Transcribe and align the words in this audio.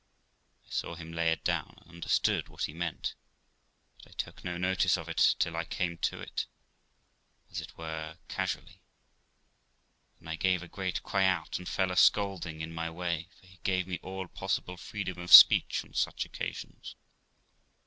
I 0.65 0.69
saw 0.71 0.95
him 0.95 1.13
lay 1.13 1.31
it 1.31 1.43
down, 1.43 1.75
and 1.81 1.89
understood 1.91 2.49
what 2.49 2.63
he 2.63 2.73
meant, 2.73 3.13
but 4.03 4.07
I 4.07 4.11
took 4.17 4.43
no 4.43 4.57
notice 4.57 4.97
of 4.97 5.07
it 5.07 5.35
till 5.37 5.55
I 5.55 5.63
came 5.63 5.99
to 5.99 6.19
it, 6.19 6.47
as 7.51 7.61
it 7.61 7.77
were, 7.77 8.17
casually; 8.27 8.81
then 10.19 10.27
I 10.27 10.37
gave 10.37 10.63
a 10.63 10.67
great 10.67 11.03
cry 11.03 11.25
out, 11.25 11.59
and 11.59 11.69
fell 11.69 11.91
a 11.91 11.95
scolding 11.95 12.61
in 12.61 12.73
my 12.73 12.89
way, 12.89 13.27
for 13.39 13.45
he 13.45 13.59
gave 13.63 13.85
me 13.85 13.99
all 14.01 14.27
possible 14.27 14.75
freedom 14.75 15.19
of 15.19 15.31
speech 15.31 15.83
on 15.85 15.93
such 15.93 16.25
occasions. 16.25 16.95